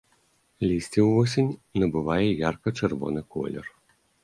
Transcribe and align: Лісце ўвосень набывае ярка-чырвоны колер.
Лісце 0.69 1.03
ўвосень 1.09 1.51
набывае 1.85 2.27
ярка-чырвоны 2.47 3.21
колер. 3.37 3.65